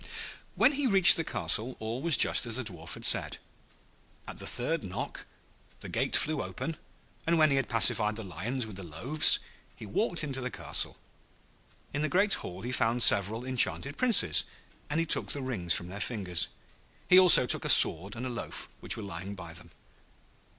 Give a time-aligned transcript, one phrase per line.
[0.55, 3.37] When he reached the castle all was just as the Dwarf had said.
[4.27, 5.27] At the third knock
[5.81, 6.77] the gate flew open,
[7.27, 9.39] and when he had pacified the Lions with the loaves,
[9.75, 10.97] he walked into the castle.
[11.93, 14.43] In the great hall he found several enchanted Princes,
[14.89, 16.47] and he took the rings from their fingers.
[17.07, 19.69] He also took a sword and a loaf, which were lying by them.